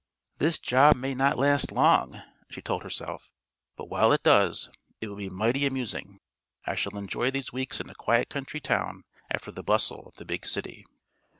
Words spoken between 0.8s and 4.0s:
may not last long," she told herself, "but